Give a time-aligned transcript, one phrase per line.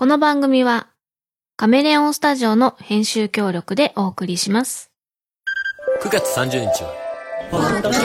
[0.00, 0.90] この番組は
[1.56, 4.92] カメレオンスタジオの編集協力でお送りします。
[6.00, 6.94] 9月30日は。
[7.50, 7.96] ポッドキ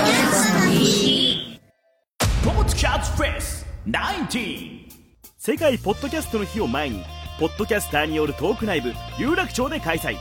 [2.88, 4.90] ャストフェス19
[5.38, 7.04] 世界ポッドキャストの日を前に
[7.40, 10.16] ポッドキャスターによるトークライブ有楽町で開催。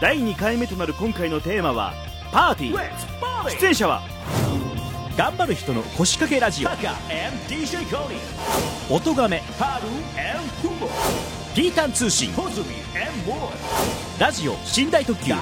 [0.00, 1.94] 第2回目となる今回のテーマは
[2.30, 3.50] パーティー。
[3.58, 4.02] 出演者は
[5.16, 6.68] 頑張る人の腰掛けラジオ。
[8.94, 9.92] 音がめハル&
[10.62, 10.88] フモ
[11.54, 12.32] ピータン通信。
[12.32, 12.66] ホズミ
[13.26, 13.50] &モ
[14.18, 15.34] ラジオ寝台特急。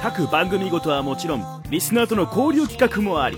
[0.00, 3.36] 各番組ごとはもちろんリスナーとの交流企画もあり。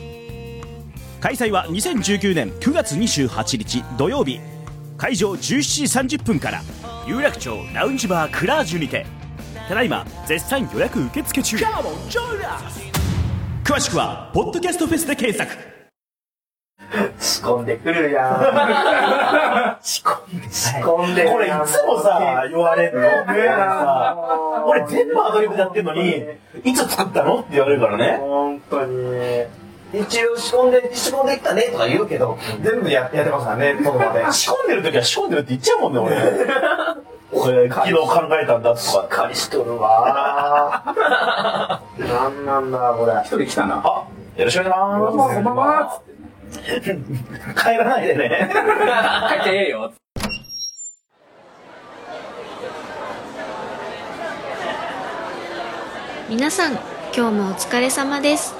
[1.20, 4.40] 開催は2019年9月28日土曜日。
[4.98, 6.62] 会場17時30分から。
[7.06, 9.06] 有楽町ラウンジバークラージュにて。
[9.68, 11.56] ただいま絶賛予約受付中
[13.64, 15.52] 詳しくはポッドキャストフェスで検索
[17.18, 18.28] 仕込んでくるや
[19.80, 19.82] ん。
[19.82, 23.08] 仕込んで、仕込んでこれいつもさ、言われるの？
[23.24, 26.22] さ俺全部アドリブでやってんのに、
[26.64, 27.40] いつ作ったの？
[27.40, 28.18] って言われるからね。
[28.20, 29.46] 本当に。
[29.94, 34.24] 一応仕込んで、仕込んできたねとか言うけど、全部ややってますからね、その場で。
[34.32, 36.16] 仕込んでる時は仕込んでるって言っちゃうもんね、俺。
[37.34, 39.22] 俺、昨日考えたんだとしっか。
[39.22, 42.08] かりしとるわー。
[42.08, 43.12] なんなんだ、これ。
[43.22, 43.82] 一人来たな。
[43.84, 44.04] あ、
[44.36, 45.34] よろしくお願いします。
[45.34, 46.02] こんばんは。
[47.56, 48.50] 帰らないでね。
[49.30, 49.92] 帰ってええよ。
[56.28, 56.72] 皆さん、
[57.16, 58.54] 今日もお疲れ様です。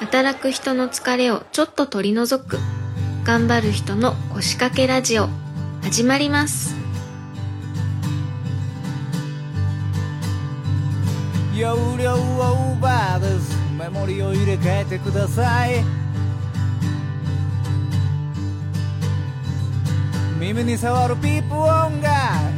[0.00, 2.58] 働く人の疲れをちょっと取り除く、
[3.24, 5.28] 頑張る人の腰掛けラジオ、
[5.82, 6.85] 始まります。
[11.58, 15.82] 容量オーバーですメモリを入れ替えてください。
[20.38, 22.10] 耳に触るピープ音が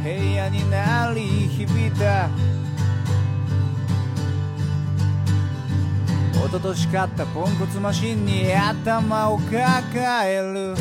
[0.03, 2.27] 部屋に鳴り響いた。
[6.33, 10.75] 一昨年買ったポンコツマシンに頭を抱える。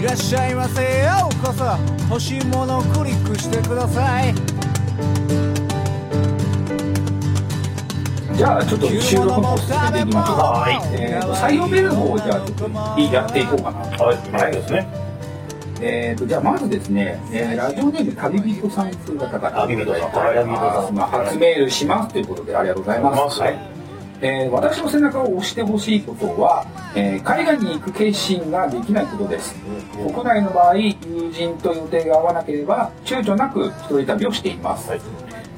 [0.00, 2.01] いらっしゃいませようこそ。
[2.12, 4.34] 欲しいものをクリックしてください
[8.36, 10.42] じゃあ、ちょっと収録の方進めていきましょうか。
[10.42, 13.78] はいえーと、採用メールの方をじゃあ、ちょっとやっていこうかな。
[13.78, 14.88] はい、はいですね。
[15.80, 19.62] えーと、じゃあ、まずですね、えーラジオネーム旅人さんという方から。
[19.62, 23.40] 旅人さんはい旅人さんまあ、初メールしますということで、ありがとうございます。
[23.40, 23.71] はい
[24.22, 29.54] えー私の背中を押してほしいことは、えー海外に行く決心ができないことです。
[30.14, 30.96] 国内の場合、友
[31.32, 34.88] 人と予定が合わなければ、躊躇なく一人旅をしています。
[34.90, 35.00] はい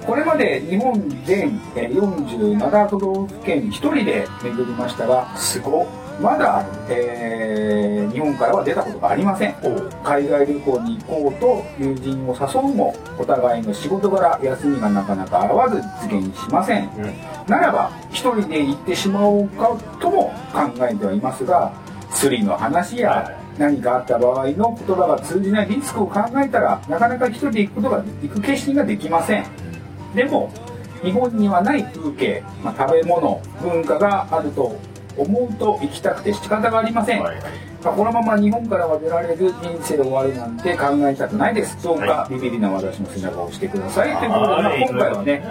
[0.06, 0.92] これまで日本
[1.24, 5.86] 全えー47都道府県一人で巡りましたが、すご
[6.20, 9.54] まだ、えー日本からは出たことがありません。
[10.04, 16.88] 海外旅行に行こうと友人を誘うも、お互いの仕事柄、休みがなかなか合わず実現しません。
[17.48, 21.72] ならば、一人で行ってしまおうかとも考えてはいますが、
[22.12, 29.44] 釣りの話や何かあった場合の言葉が通じないリスクを考えたら、なかなか一人で行くことが、行く決心ができません。
[30.14, 30.52] でも、
[31.02, 34.76] 日本にはない風景、まあ、食べ物、文化があると
[35.16, 37.22] 思うと行きたくて仕方がありません。
[37.22, 37.36] はい
[37.84, 41.82] まあこのまま日本からは出られる人生で終わるなんて考えたくないです。
[41.82, 44.16] どうかはビビりな私の背中を押してください。
[44.16, 45.44] ということで、まあはい今回はね、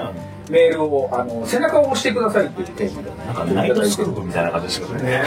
[0.50, 5.22] メールを、あの、背中を押してくださいというテーマでね、なんかナイトスクープみたいな感じですけどね。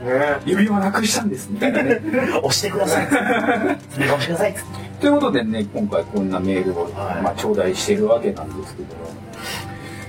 [0.46, 2.00] 指輪なくしたんです、みたいなね。
[2.42, 3.06] 押してください。
[3.08, 4.54] 押してください。
[5.00, 9.10] ということでね、今回こんなメールを、はいまあ、頂戴してるわけなんですけども、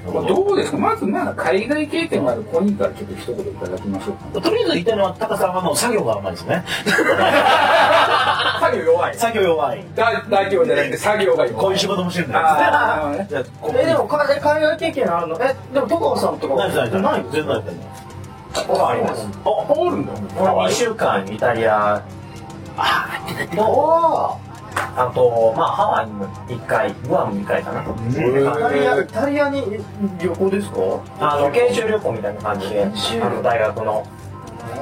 [0.03, 0.77] まあ、どうですか？
[0.77, 4.41] まず、まあ、海外経験がある本人からちょっと一言いただきましょうか。
[4.41, 6.63] とりあえず言いたいのは、タカさんはもう作業が甘いですね。
[8.59, 9.15] 作業弱い。
[9.17, 9.85] 作業弱い。
[9.95, 11.61] 大大丈夫じゃなくて作業が弱い。
[11.61, 12.45] こういう仕事もしてるんだよ。
[12.47, 15.37] あーじゃあこえ、でも海外海外経験あるの？
[15.41, 16.55] え、でも戸川さんとか。
[16.55, 17.77] ないですない全然ないです
[18.69, 19.27] ああります。
[19.45, 20.11] あ、あるんだ。
[20.37, 22.01] 俺2週間イタリア
[23.55, 24.37] とあ
[25.13, 27.85] とまあハワイにも1回グアム2回かなイ
[28.61, 29.63] タリアイタリアに
[30.21, 30.77] 旅行ですか？
[31.19, 32.83] あの研修旅行みたいな感じで
[33.21, 34.03] あの大学の。
[34.03, 34.20] で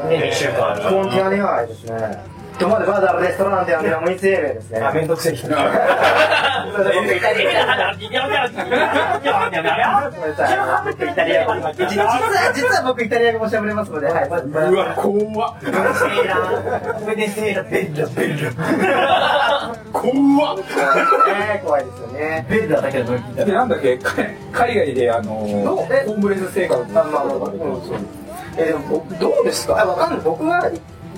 [0.10, 2.40] 2週間 Contiene ですね。
[2.60, 4.82] Tomate va dal ristorante andiamo insieme ですね。
[4.82, 5.56] あめんどくせえ人僕
[7.16, 7.56] イタリア
[10.86, 15.62] 僕イタリア語実は実は僕イタリア語も喋れますのではいうわ、怖っ。
[15.62, 20.58] セーラーベネセーラベッラベッラ怖っ。
[20.58, 22.46] ね怖いですよね。
[22.50, 24.14] ベッラだけどで、なんだっけ、か
[24.52, 27.40] 海外で、あの、ホえームレス生活まあまあまあうん
[27.88, 28.19] そう
[28.60, 29.80] えでも僕どうですか？
[29.82, 30.20] あわかんない。
[30.24, 30.72] 僕は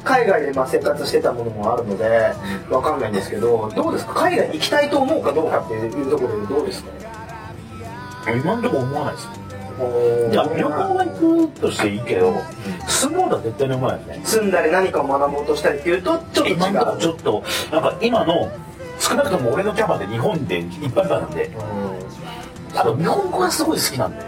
[0.03, 2.33] 海外でまあ生活してたものもあるので
[2.69, 4.13] わかんないんですけどどうですか？
[4.15, 6.89] 海外に行きたいと思うかどうかっていうところでどうですか？
[8.31, 9.29] 今のところ思わないです。
[10.31, 12.35] いや旅行は行くとしていいけど
[12.87, 14.25] 住もうとは絶対に思わないですね。
[14.25, 16.55] 住んだり何かを学ぼうとしたりっていうとちょっと違う。
[16.55, 18.51] 今のところちょっとなんか今の
[18.99, 21.51] 少なくとも俺のキャパで日本でいっぱいいっぱいなんで。
[22.73, 24.21] あと日本語がすごい好きなんで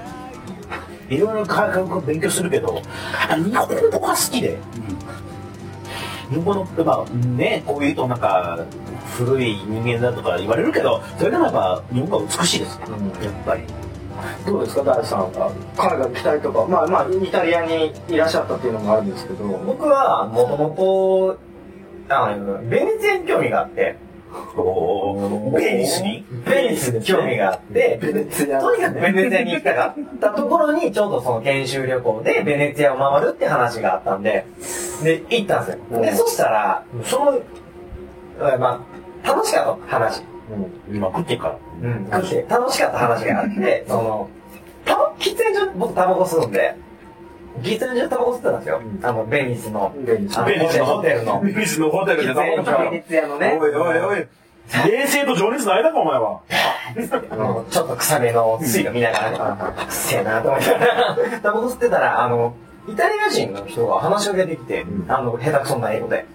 [1.09, 2.81] いろいろ科学勉強するけど
[3.29, 4.57] あ日本語が好きで、
[6.29, 8.65] 日本語のまあねこういうとなんか
[9.15, 12.85] 古い人間だとか言われるけどそれでもやっぱ日本語は美しいですね、
[13.23, 13.63] やっぱり。
[14.45, 15.51] どうですか大さんは。
[15.75, 19.45] 海外行きたいとかまあまあイタリアにいらっしゃったっていうのもあるんですけど。
[19.45, 21.39] 僕はもともと
[22.09, 23.97] あのベネツィアに興味があって
[25.55, 34.45] ベニスにベニスに興味があってベネツィアとにかくベネツィアに行きたかったところにちょうどその研修旅行でベネツィアを回るって話があったんで
[35.03, 36.01] で行ったんですよ。
[36.01, 37.41] でそしたらその
[38.53, 38.85] えま
[39.23, 40.23] あ楽しかった話。
[40.91, 41.59] 今食ってっから。
[41.81, 44.29] うん、楽し楽しかった話があって、その、
[44.85, 46.75] たば、喫煙所、僕タバコ吸うんで、
[47.61, 48.81] 喫煙所でタバコ吸ってたんですよ。
[49.03, 50.47] あの、ベニスの、ベニスあの。
[50.47, 51.41] ベニスのホテルの。
[51.41, 54.27] ベニスのホテルで喫煙所ベネツィアのねおいおいおい。
[54.89, 56.41] 冷静と情熱の間かお前は。
[57.29, 59.75] あの、ちょっと臭めの水を見ながら。
[59.75, 62.55] ね、くせえなと思いながら、タバコ吸ってたら、あの、
[62.87, 66.25] イタリア人の人が話しかけてきて、あの、下手くそな英語で。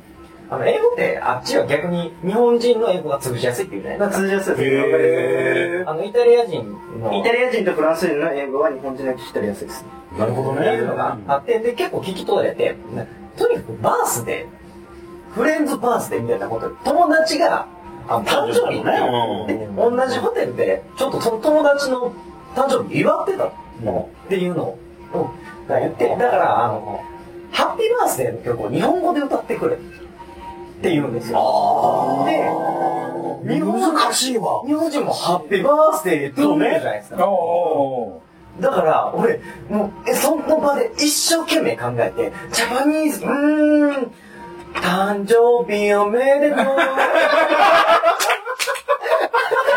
[0.50, 5.84] あの、英語って、あっちは逆に日本人の英語が通じやすいっていうじゃないまあ通じやすいですね。
[5.86, 6.64] あの、イタリア人
[7.00, 9.84] の、イタリア人とフランス人の英語は日本人が聞き取りやすいです
[10.18, 12.76] なるほどっていうのがあって、で、結構聞き取れて、
[13.36, 17.66] とにかくバースデー、フレンズバースデーみたいなことで、友達が、
[18.08, 18.92] あの誕生日ね、
[19.46, 22.14] で同じホテルで、ちょっとその友達の
[22.54, 23.52] 誕生日祝ってた
[23.84, 24.08] の。
[24.24, 24.78] っていうのを、
[25.14, 27.04] うん言って、だから、あの、
[27.52, 29.76] ハッピーバースデーの曲を日本語で歌ってくれ
[30.78, 32.24] って言うんですよ。
[32.26, 37.28] で、日本難しいわ日本人もハッピーバースデーって言うじゃないですか。
[37.28, 38.22] お
[38.60, 43.30] だから、俺、もう、え、その場で一生懸命考えて、ジャパニーズ、うー
[44.06, 44.12] ん、
[44.74, 46.58] 誕生日おめでとう。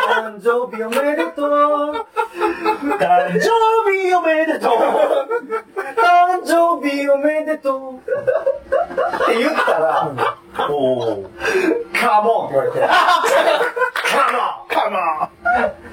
[0.10, 2.06] 誕生日おめでとう。
[2.36, 3.50] 誕生
[3.92, 4.72] 日おめでとう。
[5.98, 7.96] 誕生日おめでとう。
[7.96, 8.00] っ
[9.28, 10.38] て言ったら、
[10.70, 11.28] おー。
[11.94, 12.48] カモン。
[12.48, 12.88] って言われて、カ
[14.84, 15.30] カモモン。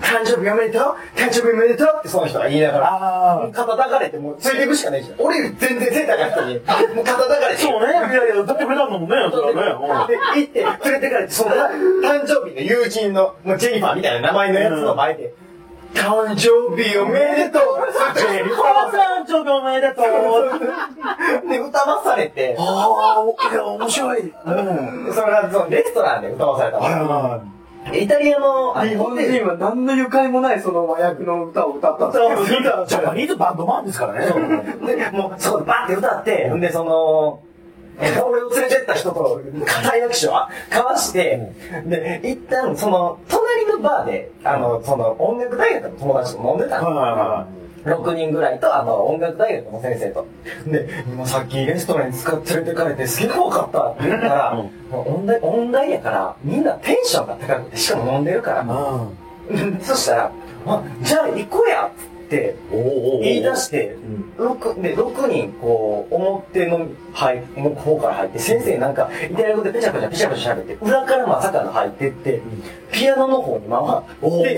[0.00, 0.96] 誕生日おめでとう？
[1.16, 1.88] 誕生日おめでとう？
[1.98, 5.20] ってその人が言いながら、あ肩抱かれてもうついていくしかないじゃん。
[5.20, 6.54] 俺より全然背高い人に、
[6.94, 7.60] もう肩抱かれて。
[7.62, 7.88] そうね。
[7.88, 10.14] いやいや歌ってくれたんだもんねそれはね。
[10.14, 15.34] で、行って、連れてかれて、その、誕生日の友人の、もうジェニファーみたいな名前のやつの前で、
[15.94, 17.62] 誕生日おめでとう。
[18.14, 24.20] ジェニファーさんちょっとおめでとうで、歌わされて、ああいや面白い。
[24.20, 25.04] うん。
[25.06, 26.94] でそれがそのレストランで歌わされたはい。
[26.96, 27.08] の。
[27.10, 27.44] は
[27.92, 34.26] イタリアの、あ日本人は何の愉快もないその麻薬の歌を歌ったんですそういジャパニーズバンドマンですからね。
[34.84, 37.40] で、もう、そこでバーって歌って、んで、その、
[38.00, 40.32] え俺を連れてった人と固い握手を
[40.70, 41.52] 交わして、
[41.86, 43.37] で、一旦、その、隣
[43.68, 46.96] のバーで、あの、その、音楽大学の友達と飲んでたの。
[46.96, 47.46] はいはいは
[47.84, 50.26] 6人ぐらいと、あの、音楽大学の先生と。
[50.66, 58.66] で、今さっきレストランに使って連れてかれてすげえ怖かったって言ったら、もう音大、音大やから、みんなテンションが高くて、しかも飲んでるから、
[59.80, 60.32] そしたら、
[60.66, 61.86] あ、じゃあ行こうや。
[61.86, 63.96] って言い出して、
[64.38, 72.40] 六で、6人、こう、表の、はい、の方から入って、先生なんか、イタリア語でペチャペチャペチャペチャ喋って、裏からまさかの入ってって、
[72.92, 74.54] ピアノの方に回って、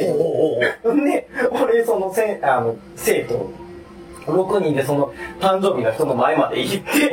[1.05, 3.51] で、俺、その、せあの、生徒、
[4.27, 7.11] 6人でその、誕生日の人の前まで行って、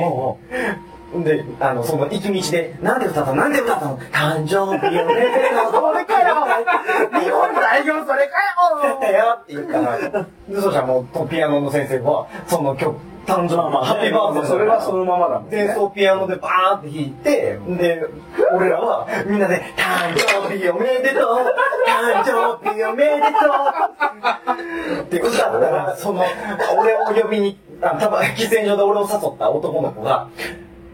[1.23, 3.37] で、あの、その行き道で、なんで歌ったの？
[3.37, 3.97] なんで歌ったの？
[3.97, 5.29] 誕生日おめで
[5.61, 5.71] とう。
[5.71, 6.35] それかよ。
[7.21, 8.33] 日本代表それか
[8.83, 8.99] よ。
[8.99, 10.11] だよって言ったら、で、
[10.55, 14.45] そしたらもう、ピアノの先生は、その曲、誕生日、ハッピーバースデー。
[14.45, 18.05] それはそのままだで、そうピアノでバーンって弾いて、で、
[18.53, 21.23] 俺らはみんなで、誕生日おめでとう。
[21.87, 23.27] 誕生日おめでと
[24.97, 25.01] う。
[25.03, 26.25] って歌ったら、その、
[26.77, 30.27] 俺を呼びに、あたば喫煙所で俺を誘った男の子が、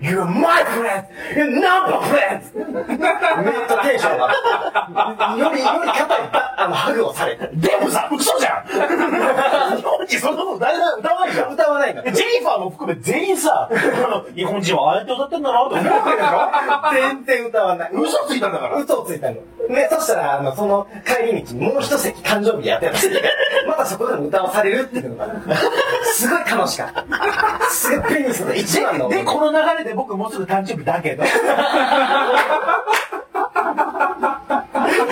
[0.03, 1.07] You're my friend!
[1.33, 2.41] You're number friend!
[2.53, 6.19] めっちゃテンションがより、より硬い、
[6.57, 7.47] あの、ハグをされて。
[7.53, 8.67] でもさ嘘じゃん
[9.77, 12.03] 日本人そんなこと誰だ歌わないじゃん歌わないんだ。
[12.03, 17.91] ジェニファーも含め全員さ、あの日本人はああやって歌ってんだなって思ってるでしょ全然歌わない。
[17.93, 19.35] 嘘ついたんだから嘘をついたの。
[19.69, 22.93] で、そしたら、あの、その帰り道にもう一席誕生日やってた
[23.67, 25.27] またそこでも歌わされるっていうのが、
[26.03, 27.69] すごい楽しかった。
[27.69, 29.07] すごいペニスの一番の。
[29.07, 31.23] で、この流れで僕もうすぐ誕生日だけど、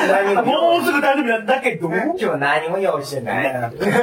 [0.08, 3.50] 何ももうすぐ誕生日なんだけど、今日は何も用意してない。
[3.50, 3.94] っていう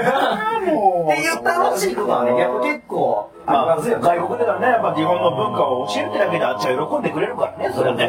[1.44, 4.02] 楽しいことはね、やっぱ結構ありまあ、ますよね。
[4.02, 8.08] 外国ではね、やっぱ日本の文化を教えるってだけであっちは喜んでくれるからね、それはね。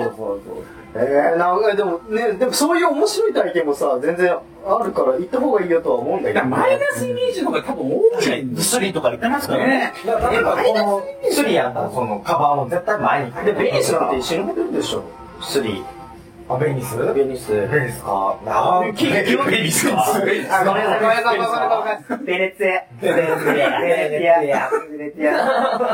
[0.96, 6.46] えー、なんかでもね、でもそういう面白い体験もさ、全然あるから行った方がいいよとは思うんだけど。
[6.46, 9.78] マイナスイメージの方が多分多いんですスリとか言ってますからね。
[9.78, 9.94] ね。
[10.06, 15.04] だから例えばこのスリやったら、そのカバンを絶対前にで、てベニスなんて一緒にホテルでしょ？
[15.42, 15.84] スリ
[16.52, 16.96] あ、ベニス？
[16.96, 17.14] ー。
[17.14, 17.52] ベニス。
[17.52, 18.40] ベニスか。
[18.48, 20.04] あー、結局ベニスか。
[20.04, 22.18] あ、ごめんなさい、ごめんなさい、ごめんなさい。
[22.26, 22.66] ベネツェ。
[23.00, 24.58] ベネツェベネツェ。
[24.90, 25.22] ベネツェ。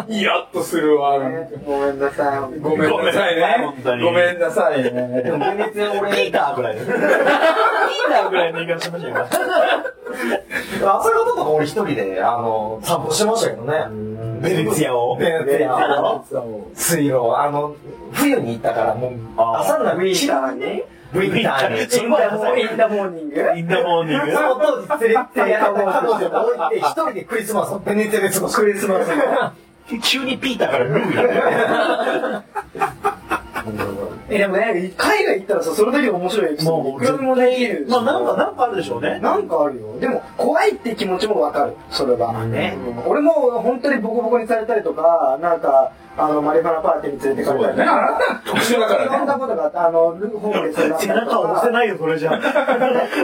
[0.08, 1.20] イラッとするわ。
[1.20, 2.60] ごめんなさい。
[2.60, 3.42] ごめんなさいね
[4.02, 5.22] ごめんなさいね。
[5.24, 6.78] でもベネツェ俺、ピーターぐらい。
[6.78, 6.86] ピー
[8.10, 9.16] ターぐらいの言い方しましたよ、
[10.82, 14.05] 朝方とか俺一人で、あの、散歩してましたけどね。
[14.46, 15.18] ベネツィアを。
[15.18, 17.76] ベネツェの水路、あの、
[18.14, 20.84] 冬に行ったからもう、朝になるウィンターに
[21.14, 21.90] ウィンターに。
[21.90, 24.32] それはウィンターモーニングインダモーニング。
[24.32, 28.58] その当時連れてやった彼女を置いて、一人でクリスマスをベネツェで過ごす。
[28.58, 29.12] クリスマス
[30.02, 32.44] 急にピーターからルーや
[34.30, 39.20] え、でもね、海外行ったらさ、それだけで面白いエピソードいくらでもできるしまあなんか、なんかあるでしょうね。
[39.20, 40.00] なんかあるよ。
[40.00, 41.74] でも、怖いって気持ちもわかる。
[41.92, 42.46] それは。
[42.46, 47.86] ねうん俺も本当にボコボコにされたりとか、なんか、あの、マリファナパーティーに連れてかれたりね。
[48.46, 49.06] 特殊だからね。
[49.16, 52.32] いろんなことがあって、あの、ホームレスになったり背中を押せないよ、それじゃ。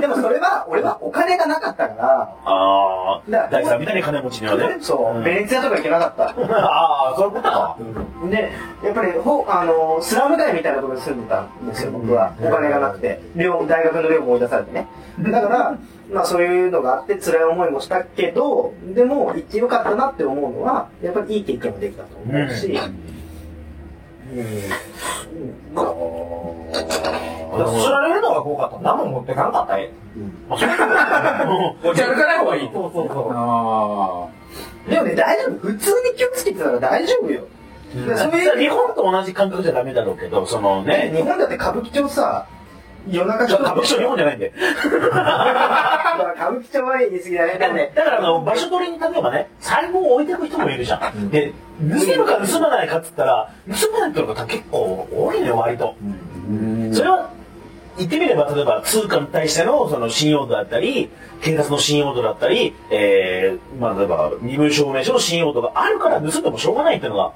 [0.01, 4.77] でもそれは、俺はお金がなかったから、ああ、だ大さんみたいに金持ちにはね。
[4.81, 6.23] そう、ベネツィアとか行けなかった。
[6.25, 7.77] ああ、そういうことか。
[8.29, 8.51] で、
[8.83, 12.33] やっぱりほあのスラム街みたいなところに住んでたんですよ、僕は。
[12.41, 13.21] お金がなくて。
[13.35, 14.87] 寮大学の寮も追い出されてね。
[15.19, 15.75] だから、
[16.11, 22.69] まあそういうのがあって辛い思いもしたけど、でも行ってよかったなって思うのは、やっぱりいい経験もできたと思うし、知
[27.89, 28.83] られるのが怖かった。
[28.83, 29.91] 何も持ってかなかったえ。
[30.15, 32.69] う持ち歩かない方がいい。
[32.73, 33.31] そうそうそう。
[33.33, 34.27] あ
[34.89, 35.59] でもね、大丈夫。
[35.59, 37.45] 普通に気をつけてたら大丈夫よ。
[37.93, 42.47] でそういう日本と同じ感覚じゃダメだろうけど、そのね、日本だって歌舞伎町さ、
[43.09, 44.53] 夜中ちょっと歌舞伎町日本じゃないんで。
[45.11, 47.57] まあ歌舞伎町は言い過ぎだね。
[47.57, 51.29] でもね、だからあの、場所取りに例えばね、財布を置いていく人もいるじゃん。
[51.29, 55.95] で、盗めるか盗まないかっつったら、盗まないってことは結構多いのよ、割と。
[56.93, 57.29] それは、
[57.97, 61.09] 言ってみれば、例えば通貨に対してのその信用度だったり、
[61.41, 67.33] 警察の信用度だったり、えー、まあ、例えば、身分証明書の信用度があるから盗んでもしょうがないっていうのが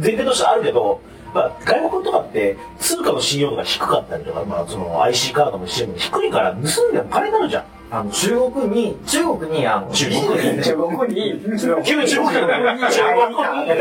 [0.00, 1.00] 前提としてあるけど、
[1.34, 7.64] まあ、外国とかって通貨の信用度が低かったりとか、まあ、その IC カードの信用度が低いから盗んでも金になるじゃん。
[7.90, 13.74] あの、中国に、中国に、あの、中国に中国に、急中国に、中国に、あ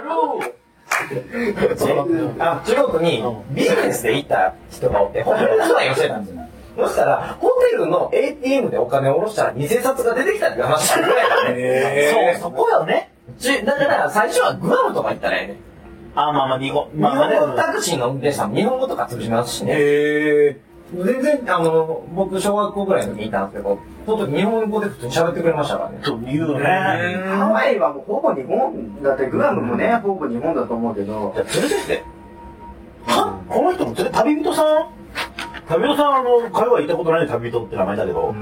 [0.00, 0.10] る
[2.38, 6.42] あ中国にビジネスで行った人がおって、ホテルツアーをしてたんですよ。
[6.76, 12.34] そしたら、ホテルの ATM でお金を下ろしたら偽札が出てきたって話したぐらいだね。
[12.34, 13.10] そう、そこよね。
[13.38, 15.71] ちだから、最初はグアムとか行ったらええね。
[16.14, 19.74] あ、まあまあ、日本、日まあまあね本語タクシーの運転手さんも日本語とか通じますしね。
[19.76, 20.56] へ
[20.94, 25.98] 全然、あの、僕、小学校ぐらいの時にいたんですけど、その時日本語で普通に喋ってくれましたからね。
[26.02, 26.66] と言うよね。
[26.66, 32.04] ハワイはもうほぼ日本だってグアムもね、ほぼ日本だと思うけどじゃあ連れてって。
[33.06, 35.01] はこの人も連れ旅人さん
[35.72, 38.34] 旅人さん、あの、海外行ったことない旅人って名前だけど。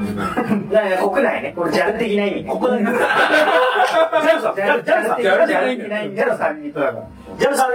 [0.71, 5.47] いやいや国内ねこれジャル的な意味ね国内ジャルさん、ジャルジャルさん、ジャル
[5.79, 7.09] 的な意味ジャルさんにとだから
[7.39, 7.71] ジャルさん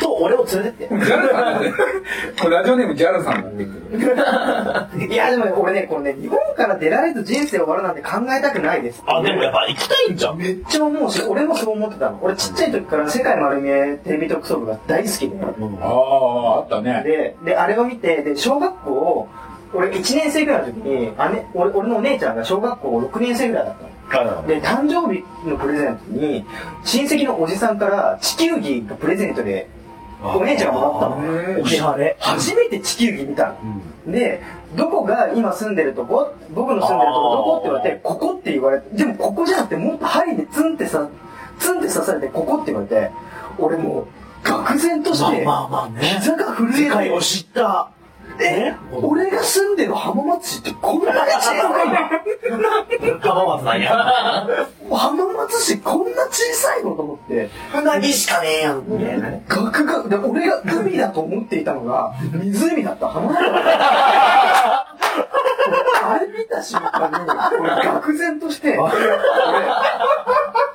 [0.00, 0.94] と俺を連れてって。
[0.94, 1.04] ー。
[1.04, 1.62] ジャルさん
[2.40, 5.06] これラジオネームジャルさんなんだけど。
[5.14, 10.38] いやでもね俺ねこれね日本から出られず人生終わるなんて考えたくないですあ、でもやっぱ行きたいんじゃん。
[10.38, 15.36] めっちゃ思うし俺もそう思ってたの俺ちっちゃい時から世界丸見えテレビ特捜部が大好きで
[15.80, 17.02] ああ、あったね。
[17.04, 19.28] で、で、あれを見て、で、小学校、
[19.74, 23.74] 俺1年生ぐらいの時に、姉、俺俺のお姉ちゃんが小学校6年生ぐらいだっ
[24.10, 24.46] たの。
[24.46, 26.44] で、誕生日のプレゼントに、
[26.84, 29.68] 親戚のおじさんから地球儀がプレゼントで、
[30.22, 31.62] お姉ちゃんがもらったの。
[31.62, 32.16] おしゃれ。
[32.18, 33.54] 初めて地球儀見た
[34.06, 34.12] の。
[34.12, 34.42] で、
[34.76, 36.34] どこが今住んでるとこ？
[36.50, 37.56] 僕の住んでるとこどこ？
[37.58, 41.08] って言われて、ここって言われて、でもここじゃなくてもっと針でツンってさ、
[41.60, 43.10] ツンって刺されて、ここって言われて、
[43.58, 44.08] 俺も
[44.42, 47.90] う、愕然として、まあまあまあね膝が震えて世界を知った。
[48.40, 51.64] え俺が住んでる浜松市ってこんなに小さいの？
[53.20, 54.46] 浜松なんや。
[54.90, 58.84] 浜松市こんな小さいのと思って船木しかねえやん。
[58.86, 59.44] みたいなね。
[59.48, 63.44] ガクガクで俺が海だと思っていたのが湖だった浜松あ
[66.20, 67.16] れ見た瞬間に
[67.60, 68.92] 俺愕然として俺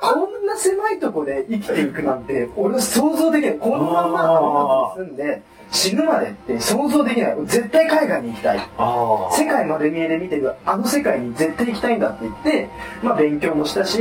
[0.00, 5.42] こんな狭いとこで生きていくなんて俺は想像できないこのまま浜松に住んで
[5.74, 12.68] 死ぬまでって想像できない絶対海外に行きたいあ世界丸見えで見てるあの世界に絶対行きたいんだって言って、
[13.02, 13.98] まあ勉強もしたし、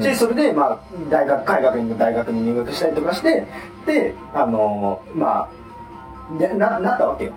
[0.00, 3.46] で、それで、まあ、大学、海学院の大学に入学したりとかして、
[3.86, 7.32] で、あのーまあ、でな、なったわけよ。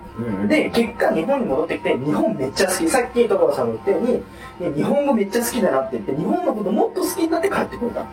[0.48, 2.88] で、結果日本に戻ってきて、日本めっちゃ好き。
[2.88, 8.04] さっき所さんが言ったように、ね日本語めっちゃ好きだなって言って、日本のこともっと好きになって帰ってくれた。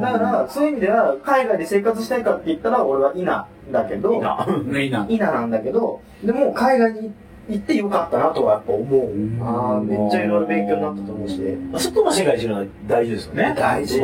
[0.00, 5.06] だから、そういう意味では、海外で生活したいかって言ったら、俺は稲だけど、いいな。
[5.08, 7.12] 稲なんだけど、でも海外に
[7.48, 9.10] 行ってよかったなとはやっぱ思う。
[9.42, 11.40] ああ、めっちゃいろいろ勉強になったと思うし。
[11.78, 13.54] 外の世界知るのは大事ですよね。
[13.56, 14.00] 大事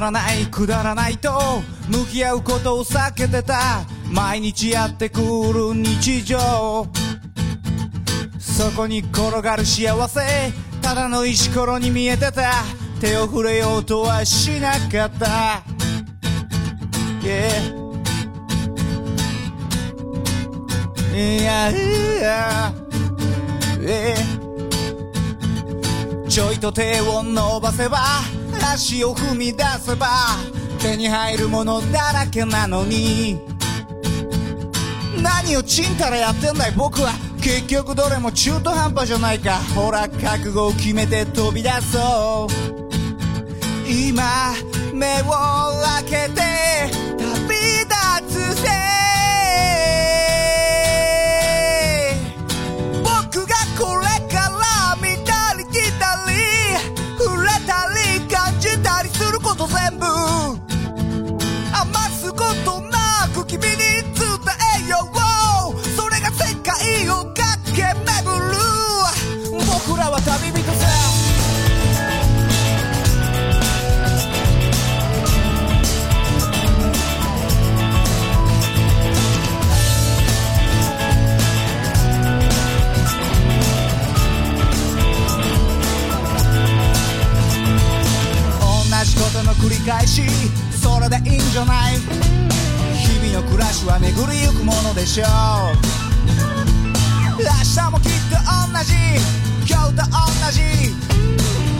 [0.00, 1.30] らないくだらないと
[1.88, 6.86] 向き合うことを避けてた毎日やってくる日常。
[8.38, 10.20] そこに転がる幸せ
[10.82, 12.64] ただの石ころに見えてた。
[13.00, 15.62] 手を触れようとはしなかった。
[17.22, 17.80] Yeah
[21.14, 21.74] いやい
[22.20, 22.72] や
[23.78, 24.14] Yeah
[26.28, 27.98] ちょいと手を伸ばせば
[28.62, 30.06] 足を踏み出せば
[30.80, 33.38] 手に入るものだらけなのに。
[35.22, 37.12] 何をちんたらやってんだい僕は。
[37.42, 39.56] 結局どれも中途半端じゃないか。
[39.74, 43.90] ほら覚悟を決めて飛び出そう。
[43.90, 44.54] 今
[44.92, 45.30] 目を
[46.02, 46.89] 開けて。
[95.10, 95.26] しょう。
[97.38, 98.36] 明日もきっと
[98.70, 98.94] 同じ。
[99.68, 100.62] 今日と同じ。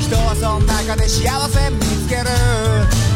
[0.01, 3.10] 人はその中で幸せ見つける。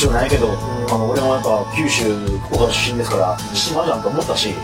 [0.00, 0.48] ちろんないけど、
[0.88, 2.04] あの俺もやっぱ九州
[2.48, 4.54] 福岡出身ですから島じゃんと思ったし、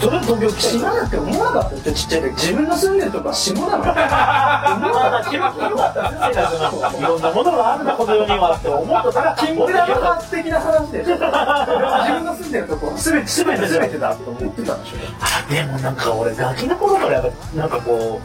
[0.00, 1.94] それは東京来た島だって思わなかったよ。
[1.94, 3.86] ちっちゃい時自分の住んでるとこは島だもん。
[3.86, 6.98] まだ気持ちよかった。
[6.98, 12.96] いろんなものがあるんだこの世にはって思ったからキングダムハーツ的な話で自分の住んでるとこは。
[12.96, 14.96] 全て全て全てだと思ってたんでしょ。
[15.20, 18.20] あでもなんか俺ガキの頃からやっぱなんかこ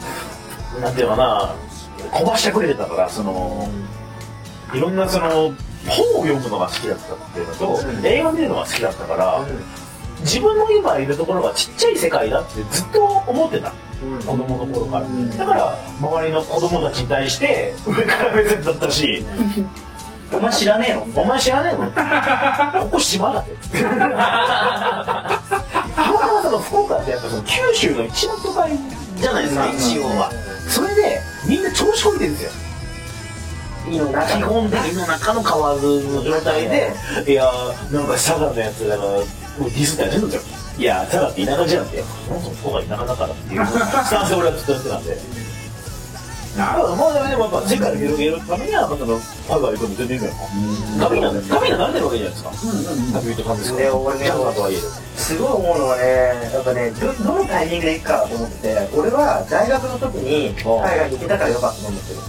[0.76, 1.54] うなんていうのかな
[2.18, 3.68] 飛ばしてくれてたからその
[4.74, 5.52] いろんなその
[5.86, 9.46] 本を読むのが好きだったっていうのと、映画見るのが好きだったから、
[10.20, 13.72] 自分の今いるところがちっちゃい世界だってずっと思ってた、
[14.26, 19.24] 子供の頃から、だから周りの子供たちに対して上から目線だったし
[20.32, 21.06] お前知らねえの？
[21.22, 21.90] お前知らねえの？
[22.82, 24.02] ここ島だってたまた
[25.96, 28.76] まその福岡ってやっぱその九州の一番都会
[29.16, 30.30] じゃないですか一応は。
[30.68, 32.50] それでみんな調子こいてるんですよ
[33.86, 36.92] 基本的の中の河津の状態で
[37.26, 39.24] いやーなんか佐賀のやつらがもう
[39.64, 45.46] ディスったりするんですよいやー佐賀って田舎じゃんってそもそも福岡田舎だからっていう スタンスで俺はずっとやってたんで
[46.56, 46.96] なるほど。
[46.96, 50.34] まあでもやっぱ世界を広げるためには、また海外行くの全然いいか。
[51.04, 52.50] 旅なんで、旅なん慣れてるわけじゃないですか。
[53.20, 54.78] 旅人感ですかで俺ねジャンプとはいえ。
[55.20, 62.20] すごい思うのはね、やっぱね、どどのタイミングで行くかと思ってて、俺は大学の時に海外に行けたからよかったと思ってる。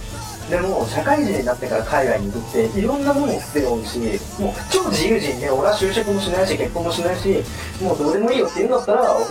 [0.49, 3.99] でも、社会人になってから海外に行くって、いろんなものを捨てようし、
[4.39, 7.43] もう超自由人で、俺は就職もしないし、結婚もしないし、
[7.81, 9.27] もうどうでもいいよって言うんだったら、もう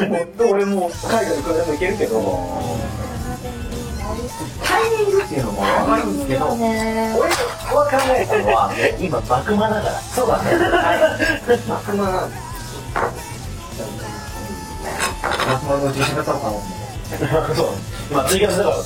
[0.52, 2.48] 俺も海外いくらでも行けるけど、
[4.62, 10.00] タイミングっていうのもわかるんですけど、俺は考えたのは、今、幕間だから。
[10.00, 10.50] そうだね。
[10.52, 11.58] はい。
[11.66, 12.42] 幕間なんです。
[15.48, 17.68] 幕間の自信がたのかなそう。
[18.10, 18.82] 今、ツイキャスだからね。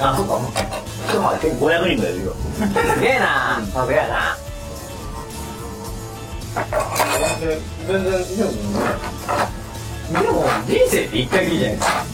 [0.00, 0.40] あ、そうか。
[1.10, 2.32] ちょっと待って、500人ぐらいいるよ。
[2.34, 4.36] すげえなさすがやな。
[7.40, 8.50] 全然、全然、でも、
[10.12, 12.04] でも、人生って一回きりじゃないですか。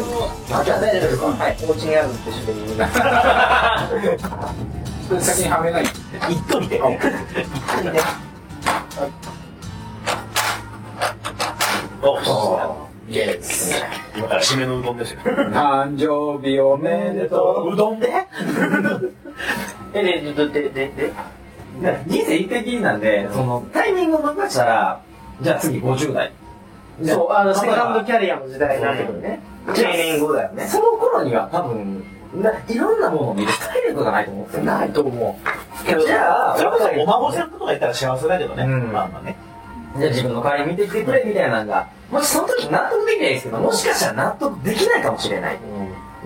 [0.00, 1.56] もあ、じゃあ大丈夫ですかはい。
[1.68, 2.68] お家にあるって一緒に。
[5.08, 5.84] それ先にはめない。
[5.84, 5.86] う、
[6.30, 6.80] 一個見て。
[12.02, 13.86] お、そうですね。
[14.16, 15.20] 今から締めのうどんですよ。
[15.20, 18.08] 誕生日おめでとうどんで？
[19.94, 21.12] え、で、で、で、で、で、
[22.06, 25.00] 人生一回きりなんで、その、タイミングを逃したら、
[25.40, 26.32] じゃあ次50代。
[27.04, 29.40] そう、あの、セカンドキャリアの時代になってくるね。
[29.74, 30.66] 定年後だよね。
[30.66, 35.86] その頃には多分、ないろんなものを見る体力がないと思ってないと思う。
[35.86, 38.64] けど、じゃあ、それこそお孫さんとかいたら幸せだけどね。
[38.64, 39.36] うんまあまあね。
[39.98, 45.58] じゃあ自分の代わり見てきてくれみたいなのが、もしその時納得できないですけど、もしかしたら納得できないかもしれない。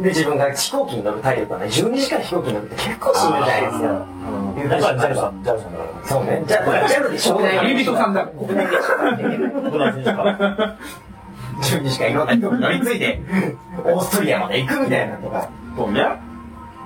[0.02, 3.88] で、自分が飛行機に乗る体力がね、12時間飛行機に乗るって結構しんどいじゃないですか。
[3.88, 6.08] うんだから、ジャルさん、ジャルさんだから。
[6.08, 6.44] そうね。
[6.46, 9.52] じゃあ、ジャルで国内恋人さんだ国内でしょないといけない。
[9.52, 10.76] 僕なんですか
[11.62, 13.22] 12時間いろんな飛行機乗り継いで、
[13.84, 16.04] オーストリアまで行くみたいなとか、そうね。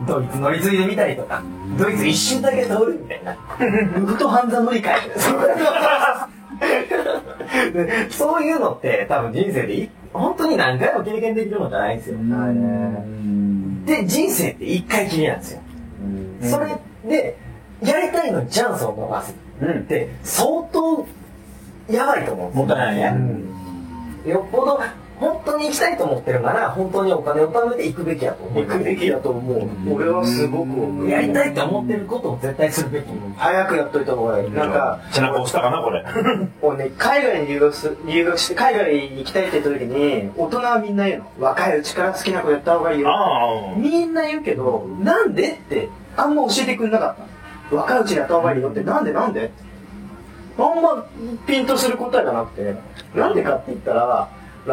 [0.06, 1.42] ドイツ乗り継いでみたりとか、
[1.78, 3.34] ドイツ一瞬だけ通るみたいな。
[3.34, 6.30] ふと半沢乗り換え
[8.10, 12.16] そういうのって多分人生でい本当に何回も経験できるもんじゃないんですよ。
[13.86, 15.60] で、人生って一回きりなんですよ。
[16.42, 16.76] それ
[17.08, 17.36] で、
[17.82, 21.06] やりたいのにチャンスを逃すって相当
[21.88, 22.66] やばいと思うんですよ。
[22.66, 24.30] もったいないね。
[24.30, 24.80] よっぽど
[25.20, 28.64] 本当に行きたいと思ってるなら本当にお金を貯めて行くべきやと思う。
[28.64, 29.94] 行くべきだと思う。
[29.94, 33.04] 俺はすごくやりたいと思ってることを絶対するべき。
[33.36, 34.50] 早くやっといた方がいい。
[34.50, 36.02] なんか、背中押したかな、これ。
[36.62, 41.24] 俺ね、海外に留学す、留学して、海外に行きたいって言った時に、大人はみんな言うの。
[41.38, 43.10] 若いうちから好きな子やった方がいいよ。
[43.10, 47.14] あみんな言うけど、なんでって、あんま教えてくれなかっ
[47.70, 47.76] た。
[47.76, 49.50] 若いうちにやった方がいいよって、なんでなんで
[50.58, 51.06] あんま
[51.46, 52.74] ピンとする答えがなくて、
[53.14, 54.28] なんでかって言ったら、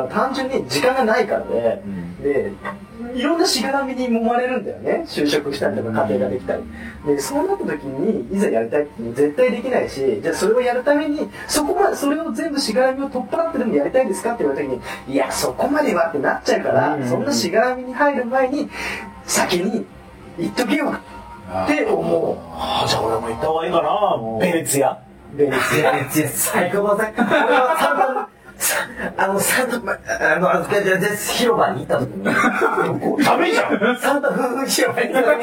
[0.09, 1.81] 単純に時間がないからで、
[2.21, 2.51] で、
[3.15, 5.05] いろんなしがらみに揉まれるんだよね。
[5.07, 6.63] 就職したりとか家庭ができたり。
[7.05, 18.69] で、そうなった時に、いざやりたいって絶対できないし、じゃあそれをやるために、そこまで、それを全部しがらみを取っ払ってでもやりたいんですかって言われた時に、いや、そこまではってなっちゃうから、そんなしがらみに入る前に、
[19.25, 19.85] 先に
[20.37, 20.93] 言っとけよ
[21.65, 22.35] って思う。
[22.53, 22.85] あ。
[22.87, 24.39] じゃあ俺も行った方がいいかな。
[24.39, 24.99] ベネツィア。
[25.33, 27.13] ベネツィア、ベネツィア最高だぜ。
[29.17, 29.77] あの、サンタ、
[30.33, 32.23] あの、あの、で、で、で、広場に行った時に、
[33.23, 33.97] ダメじゃん。
[33.97, 35.37] サンタ夫婦広場に行った時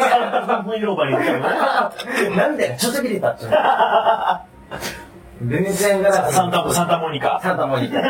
[0.61, 2.35] に、もう広場に行ったのね。
[2.37, 3.50] 涙がちょちょぎれたっちゅう
[5.40, 5.49] の。
[5.49, 6.35] ベネツィアンガラス。
[6.35, 7.40] サンタ、サンタモニカ。
[7.42, 8.01] サンタモニカ。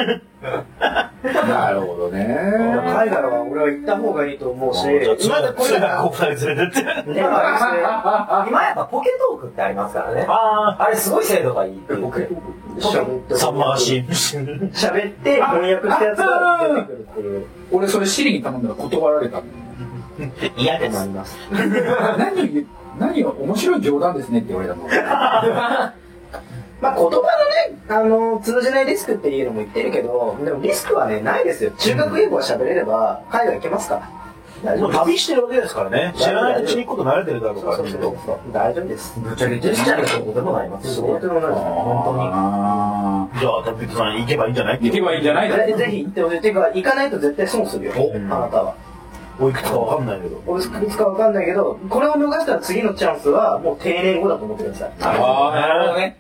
[1.25, 2.25] なるほどね。
[2.25, 4.81] 海外は俺は行った方がいいと思うし、
[5.25, 6.91] 今だこれがこう二人連れてって。
[7.11, 10.27] 今今やっぱポケトークってありますからね。
[10.29, 12.29] ああれすごい精度がいいって言って。
[13.33, 14.71] あ、サンマーシーン。
[14.71, 17.47] 喋って翻訳したやつが出てくるっていう。
[17.73, 19.45] 俺それシリに頼んだら断られたの。
[20.57, 20.95] 嫌です。
[20.95, 21.39] なります。
[21.51, 22.67] 何を言う、
[22.99, 24.85] 何を、面白い冗談ですねって言われたの。
[26.85, 27.25] まあ言葉のね、
[27.89, 31.71] あの、通じないリスクっていうのも言ってるけど、でもリスクはね、ないですよ。
[31.79, 34.11] 中学英語は喋れれば、海外行けますから。
[34.65, 35.05] 大丈もう夫です。
[35.05, 36.15] 旅してるわけですからね。
[36.17, 37.77] 知らないうちに行くこと慣れてるだろうから。
[37.77, 38.39] そうそうそうそう。
[38.53, 39.21] 大丈夫です。
[39.21, 40.95] ぶっちゃけジェスチャーでそうでもなります。
[40.95, 41.61] そうでもないです。
[41.61, 44.79] 本あじゃあ、旅人さん行けばいいんじゃない？
[44.81, 45.49] ー行けばいいんじゃない？
[45.77, 46.41] ぜひ行ってほしい。
[46.41, 47.93] ていうか、行かないと絶対損するよ。
[47.95, 47.99] あ
[48.41, 48.75] なたは。
[49.39, 50.41] おいくつかわかんないけど。
[50.47, 54.93] おいくつかわかんないけど、これを逃したら次のチャンスは、もう定年後だと思ってください。
[55.01, 56.17] ああ、なるほどね。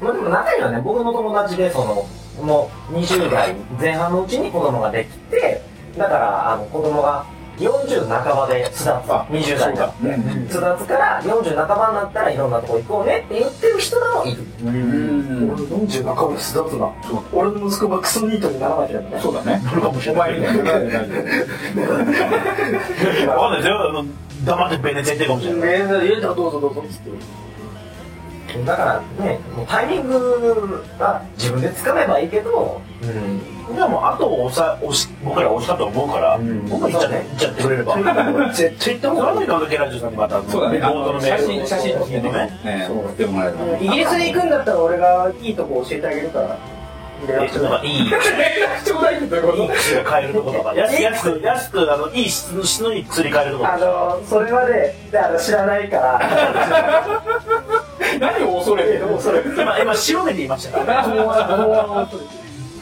[0.00, 2.06] まあでも中にはね、僕の友達で、その、
[2.44, 5.62] もう20代前半のうちに子供ができて、
[5.96, 7.24] だから、あの、子供が
[7.58, 8.86] 40半ばで巣立つ。
[9.54, 9.86] 20代だ。
[9.86, 10.22] ってうん。
[10.48, 14.44] 巣立つから40半ばになったらいろんなとこ行こうねって言ってる人らもいる。
[14.62, 15.50] うん。
[15.54, 16.92] 俺40半ばで巣立つな。
[17.32, 19.18] 俺の息子がクソニートにならなきゃね。
[19.22, 19.62] そうだね。
[19.74, 21.08] お前みたいな感じになる
[23.30, 23.62] わかんない。
[23.62, 24.04] ですよ
[24.44, 25.60] 黙ってベネついてるかもしれない。
[25.60, 27.10] ねえ入れたらどうぞどうぞっつって
[28.64, 32.80] だからねもうタイミングが自分で掴めばいいけど
[33.74, 36.68] でもあと押さ押し僕ら押したと思うから、ん。
[36.68, 37.96] 僕は言っちゃって言っちゃってくれれば。
[38.52, 40.78] 絶対行った方がいいその時の時ラジオさんにまたそうだね。
[40.80, 41.46] あ冒頭ののメールを。
[41.46, 42.30] 写真写真撮ってね。
[42.64, 42.88] ね。
[42.88, 46.58] 送ってもらえればイギリスに行くんだったら俺がいいとこ教えてあげるから
[47.28, 47.88] えちょうだいなんかい。
[47.88, 47.92] い
[48.84, 49.66] ちょうだいってどういうことい。
[49.66, 53.64] い薬が買えるところとか安安く安くあのいい質の質のいい薬買えるとこ。
[53.64, 56.20] ろあのそれまであの知らないから。
[58.20, 59.20] 何を恐れてるの？
[59.20, 61.02] それ今今白目で言いましたから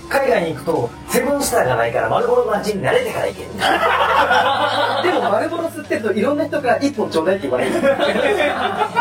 [0.08, 7.72] 海外に行くとセブンスターがないから丸ボロの味に慣れてから行ける でも丸ボロ吸ってるといろんな人から1本ちょうだいって言われる。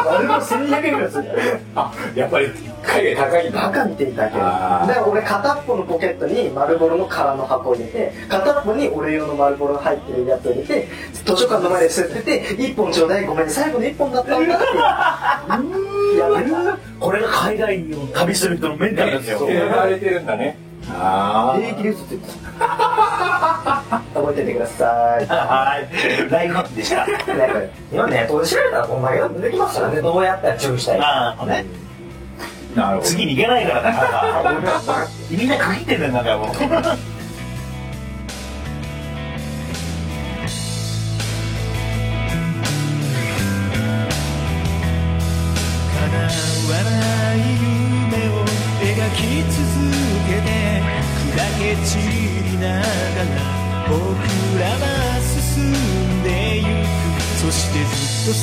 [0.05, 1.23] 丸ボロ1200円ぐらいする。
[1.23, 2.47] んだよあやっぱり
[2.83, 4.33] 海外高いんだバカみていたけ。
[4.33, 14.65] どだから俺片っぽのポケットに丸ボロの空の箱を入れて片っぽに俺用の丸ボロが入ってるやつを入れて図書館の前で吸ってて1本ちょうだいごめん最後の1本だったんだって。
[16.19, 19.39] やめたこれが海外を旅する人のメンタルですよ。
[19.39, 19.47] そう。
[19.47, 20.57] 言われてるんだね
[20.89, 22.27] あ平気で嘘ついて
[22.59, 22.63] た
[24.13, 24.85] 覚えててくださ
[25.21, 25.25] い。
[25.25, 26.29] はい。
[26.31, 27.07] ライフでした。
[27.91, 30.01] 今ネットで調べたらこんだけ出てきますからね。
[30.01, 31.05] どうやったら注意したいか。
[31.05, 31.65] ああね。
[32.75, 33.09] あなるほど。
[33.09, 33.89] 次に行けないからな
[35.29, 36.49] みんな区切ってんだよなんかもう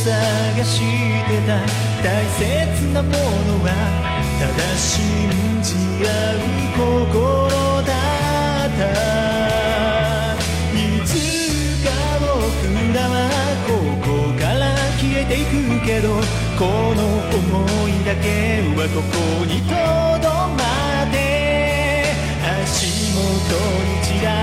[0.03, 1.61] 探してた
[2.03, 2.41] 大切
[2.95, 3.17] なもの
[3.63, 3.69] は
[4.41, 4.99] ただ信
[5.63, 6.41] じ合う
[6.75, 7.93] 心だ
[8.65, 8.81] った。
[10.73, 11.09] いつ
[11.85, 11.87] か
[12.19, 12.25] 僕
[12.95, 13.15] らは
[13.67, 13.69] こ
[14.01, 14.09] こ
[14.41, 14.63] から
[14.99, 15.53] 消えていく
[15.85, 16.09] けど
[16.59, 16.65] こ
[16.97, 17.37] の想
[17.89, 18.25] いだけ
[18.75, 19.71] はここにと
[20.23, 20.61] どま
[21.05, 21.15] って
[22.63, 23.21] 足元
[23.85, 24.40] に散ら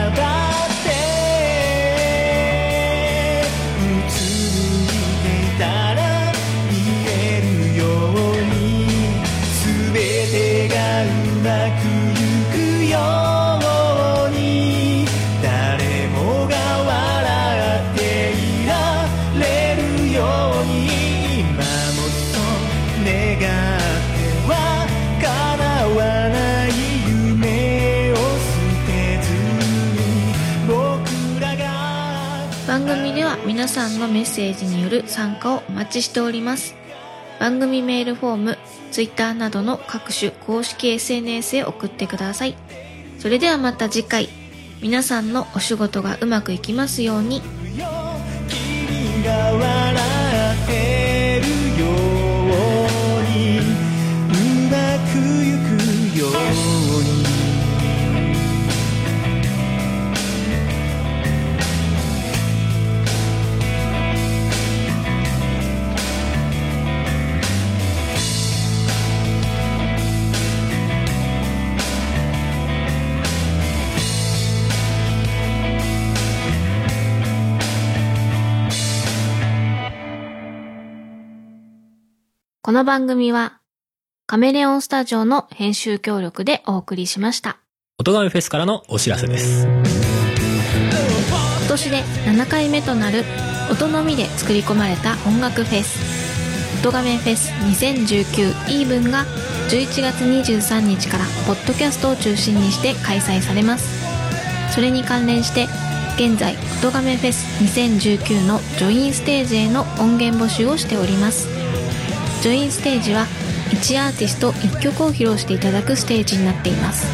[33.78, 36.74] さんのメッセージによる参加をお待ちしております。
[37.40, 38.58] 番組メールフォーム、
[38.92, 42.58] Twitter などの各種公式 SNS へ送ってください。
[43.20, 44.30] それではまた次回、
[44.82, 47.44] 皆さんのお仕事がうまくいきますように。
[82.67, 83.62] この番組は
[84.25, 87.60] カメレオンスタジオの編集協力でお送りしました。
[87.97, 89.65] 音亀フェスからのお知らせです。
[89.65, 89.77] 今
[91.69, 93.23] 年で7回目となる
[93.71, 99.23] 音のみで作り込まれた音楽フェス音亀フェス2019イーブンが
[99.69, 104.03] 11月23日からポッドキャストを中心にして開催されます
[104.73, 105.67] それに関連して
[106.17, 111.57] 現在音亀フェス2019のジョインステージへの音源募集をしております
[112.48, 113.26] ジョインステージは
[113.72, 117.06] 1アーティスト1曲を披露していただくステージになっています。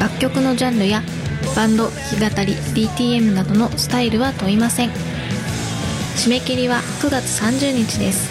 [0.00, 1.02] 楽曲のジャンルや
[1.54, 2.54] バンド弾き語り
[2.88, 4.90] DTM などのスタイルは問いません。
[6.16, 8.30] 締め切りは9月30日です。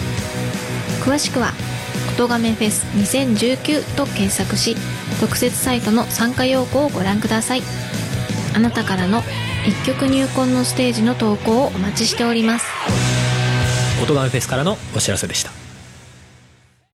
[1.04, 1.52] 詳しくは
[2.18, 4.76] 「音亀フェス2019」と検索し
[5.20, 7.62] 特設サイトの参加要項をご覧ください。
[8.56, 9.22] あなたからの
[9.64, 12.66] 1曲入魂のステージの投稿をお待ちしております
[14.02, 15.49] 音亀フェスからのお知らせでした。